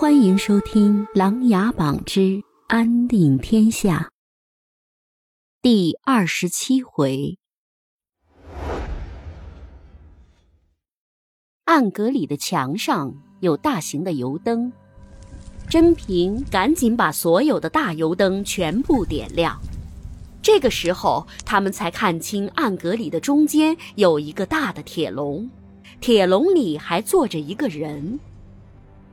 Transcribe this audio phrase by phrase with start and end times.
[0.00, 4.10] 欢迎收听《琅琊榜之安定天下》
[5.60, 7.36] 第二十七回。
[11.66, 14.72] 暗格里的墙上有大型的油灯，
[15.68, 19.60] 甄平赶紧把所有的大油灯全部点亮。
[20.40, 25.50] 这个时候，他们才看清暗格里的中间有一个大的铁笼，
[26.00, 28.18] 铁笼里还坐着一个人。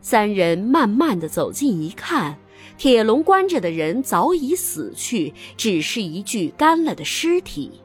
[0.00, 2.38] 三人慢慢的走近一看，
[2.78, 7.80] 铁笼关着的人早已死去，只是一具干了的尸体。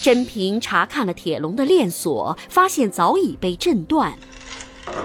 [0.00, 4.18] 甄平查看了铁笼的链锁，发现早已被震断。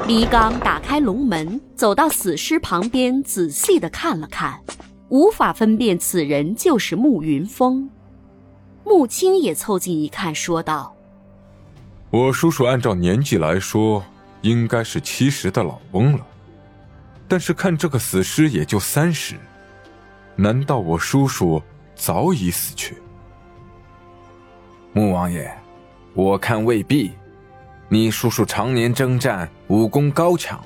[0.08, 4.60] 黎刚打开笼门，走到死尸旁边，仔细的看了看，
[5.10, 7.90] 无法分辨此人就是慕云峰。
[8.84, 10.96] 穆青也凑近一看，说道
[12.10, 14.04] ：“我叔叔按照年纪来说。”
[14.42, 16.26] 应该是七十的老翁了，
[17.28, 19.36] 但是看这个死尸也就三十，
[20.36, 21.62] 难道我叔叔
[21.96, 22.98] 早已死去？
[24.94, 25.52] 穆王爷，
[26.14, 27.12] 我看未必。
[27.90, 30.64] 你叔叔常年征战，武功高强，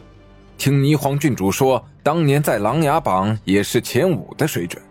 [0.58, 4.81] 听霓凰郡主说，当年在琅琊榜也是前五的水准。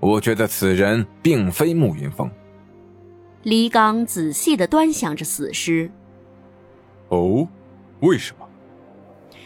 [0.00, 2.30] 我觉得此人并非穆云峰。
[3.42, 5.90] 黎刚仔细的端详着死尸。
[7.08, 7.46] 哦。
[8.02, 8.48] 为什么？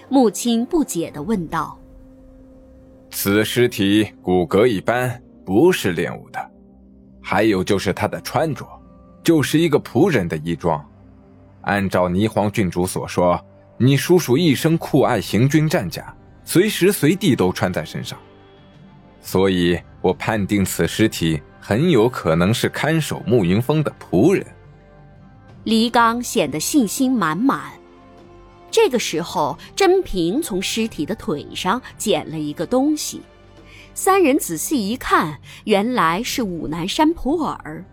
[0.09, 1.79] 穆青不解的问道
[3.11, 6.51] ：“此尸体骨骼一般，不是练武的。
[7.21, 8.67] 还有就是他的穿着，
[9.23, 10.83] 就是一个仆人的衣装。
[11.63, 13.39] 按照霓凰郡主所说，
[13.77, 18.19] 你叔叔一生酷爱行军战甲，随时随地都穿在身上。
[19.21, 24.47] 所以我判定此尸体很有可能是看守慕云峰的仆人。”
[25.65, 27.73] 黎刚显得信心满满。
[28.71, 33.23] 这个时候，甄平从尸体的腿上捡了一个东西，
[33.95, 37.85] 三人仔细一看，原来是五南山普洱。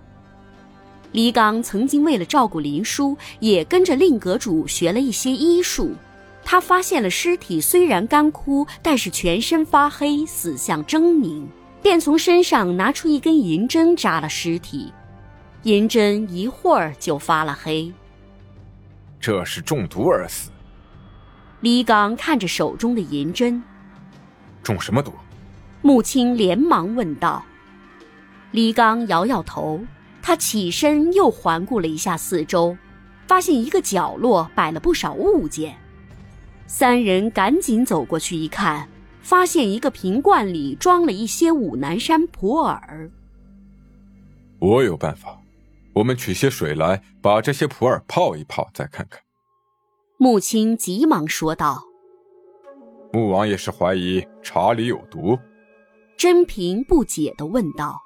[1.13, 5.91] 黎刚曾经为了照顾林叔，也跟着令阁主学了一些医术。
[6.43, 11.45] 他发现了尸体虽然干枯，但是全身发黑，死相狰狞，
[11.81, 14.91] 便从身上拿出一根银针扎了尸体，
[15.61, 17.93] 银针一会儿就发了黑。
[19.21, 20.49] 这是中毒而死。
[21.63, 23.63] 李刚看着手中的银针，
[24.61, 25.13] 中什么毒？
[25.81, 27.41] 穆青连忙问道。
[28.51, 29.79] 李刚摇摇头，
[30.21, 32.77] 他起身又环顾了一下四周，
[33.29, 35.73] 发现一个角落摆了不少物件。
[36.67, 38.89] 三人赶紧走过去一看，
[39.21, 43.09] 发现一个瓶罐里装了一些武南山普洱。
[44.59, 45.39] 我有办法，
[45.93, 49.21] 我们取些水来，把这些普洱泡一泡，再看看。
[50.23, 51.83] 穆青急忙说道
[53.11, 55.37] ：“穆王爷是怀疑茶里有毒？”
[56.15, 58.01] 甄平不解的问道。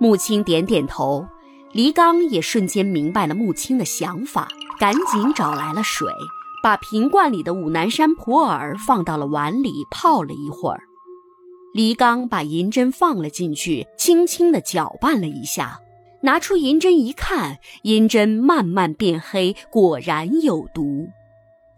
[0.00, 1.24] 穆青点点头，
[1.70, 4.48] 黎刚也瞬间明白了穆青的想法，
[4.80, 6.12] 赶紧找来了水，
[6.64, 10.80] 把瓶罐里的五南山普洱放到了碗里泡了一会儿。
[11.72, 15.78] 黎刚把银针放了进去，轻轻的搅拌了一下，
[16.22, 21.06] 拿出银针一看，银针慢慢变黑，果然有毒。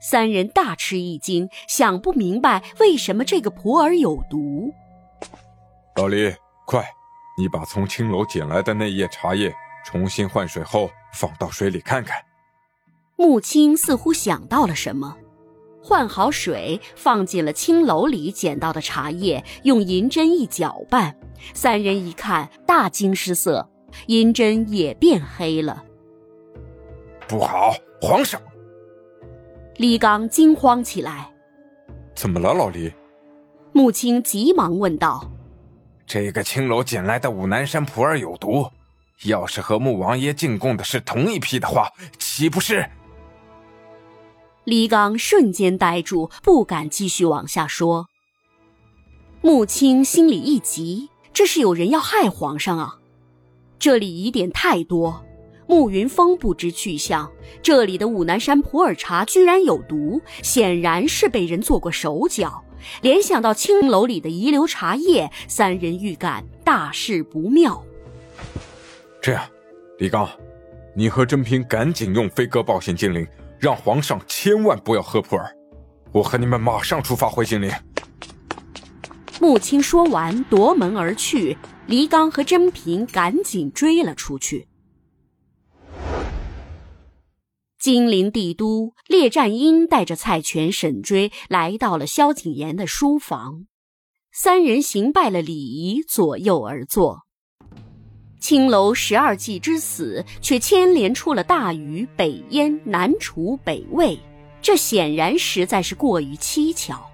[0.03, 4.75] 三人大吃一惊，想不明白为什么这个普洱有毒。
[5.97, 6.35] 老李，
[6.67, 6.85] 快，
[7.39, 9.55] 你把从青楼捡来的那叶茶叶
[9.85, 12.21] 重新换水后放到水里看看。
[13.15, 15.17] 穆青似乎想到了什么，
[15.81, 21.17] 换好水，放进了青楼里捡到的茶叶，用银针一搅拌，
[21.55, 23.71] 三人一看大惊失色，
[24.07, 25.85] 银针也变黑了。
[27.29, 28.43] 不好，皇上！
[29.77, 31.31] 李刚惊慌起来，
[32.15, 32.93] 怎么了，老李？
[33.73, 35.33] 穆青急忙问道
[36.07, 38.71] ：“这个青楼捡来的五南山普洱有毒，
[39.25, 41.89] 要是和穆王爷进贡的是同一批的话，
[42.19, 42.87] 岂不是？”
[44.65, 48.09] 李刚瞬间呆住，不敢继续往下说。
[49.41, 52.99] 穆青心里一急，这是有人要害皇上啊！
[53.79, 55.25] 这里疑点太多。
[55.67, 57.31] 慕云峰不知去向，
[57.63, 62.65] 这里的五南山普洱茶居然有毒，显然是被人做过手脚。
[63.01, 67.83] 联想到青楼里的遗留茶叶，三人预感大事不妙。
[69.21, 69.45] 这样，
[69.99, 70.29] 李刚，
[70.95, 73.27] 你和甄平赶紧用飞鸽报信金陵，
[73.59, 75.49] 让皇上千万不要喝普洱。
[76.11, 77.71] 我和你们马上出发回金陵。
[79.41, 81.57] 穆青说完，夺门而去。
[81.87, 84.67] 黎刚和甄平赶紧追了出去。
[87.83, 93.67] 金陵帝都，列战英带着蔡权、沈追来到了萧景琰的书房，
[94.33, 97.23] 三人行拜了礼仪，左右而坐。
[98.39, 104.17] 青楼十二骑之死，却牵连出了大禹、北燕、南楚、北魏，
[104.61, 107.05] 这显然实在是过于蹊跷。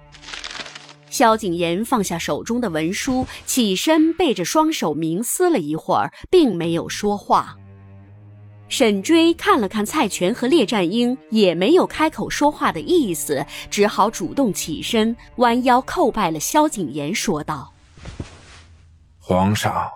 [1.09, 7.57] 萧景琰放下手中的文书，起身背着双手冥思了一会儿，并没有说话。
[8.69, 17.73] 沈追看了看蔡全和列战英，也没有开口说话的意思，只好主动起身，弯腰叩拜了萧景琰，说道
[19.17, 19.89] ：“皇上，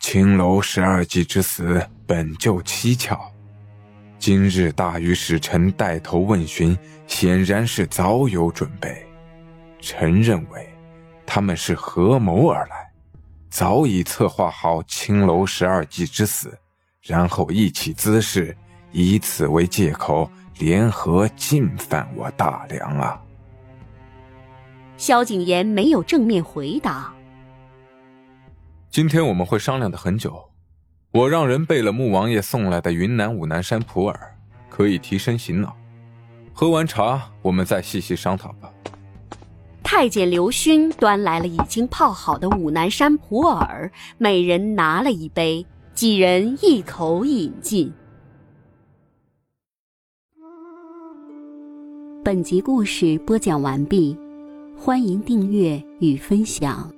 [0.00, 3.32] 青楼十二骑之死本就蹊跷，
[4.18, 9.06] 今日大禹使臣带头问询，显然是早有准备。
[9.80, 10.68] 臣认为，
[11.24, 12.90] 他们是合谋而来，
[13.48, 16.58] 早已策划好青楼十二骑之死。”
[17.06, 18.56] 然后一起滋事，
[18.90, 23.22] 以此为借口，联合进犯我大梁啊！
[24.96, 27.12] 萧景琰没有正面回答。
[28.90, 30.50] 今天我们会商量的很久，
[31.12, 34.18] 我让人备了穆王爷送来的云南五南山普洱，
[34.68, 35.76] 可以提神醒脑。
[36.52, 38.72] 喝完茶，我们再细细商讨吧。
[39.84, 45.64] 太监刘勋端来了已经泡好的五南山普洱，每人拿了一杯。
[45.96, 47.90] 几人一口饮尽。
[52.22, 54.14] 本集故事播讲完毕，
[54.76, 56.92] 欢迎订阅与分享。